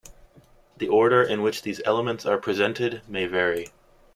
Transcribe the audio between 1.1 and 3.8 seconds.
in which these elements are presented may vary.